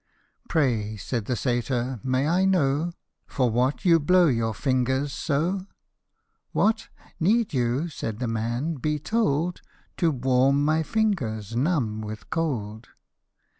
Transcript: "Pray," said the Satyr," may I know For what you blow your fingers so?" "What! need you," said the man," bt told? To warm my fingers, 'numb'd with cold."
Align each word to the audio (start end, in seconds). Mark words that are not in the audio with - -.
"Pray," 0.49 0.97
said 0.97 1.25
the 1.25 1.35
Satyr," 1.35 1.99
may 2.03 2.27
I 2.27 2.43
know 2.43 2.93
For 3.27 3.51
what 3.51 3.85
you 3.85 3.99
blow 3.99 4.25
your 4.25 4.55
fingers 4.55 5.13
so?" 5.13 5.67
"What! 6.53 6.89
need 7.19 7.53
you," 7.53 7.87
said 7.87 8.17
the 8.17 8.27
man," 8.27 8.73
bt 8.81 8.97
told? 8.97 9.61
To 9.97 10.09
warm 10.09 10.65
my 10.65 10.81
fingers, 10.81 11.55
'numb'd 11.55 12.03
with 12.03 12.31
cold." 12.31 12.87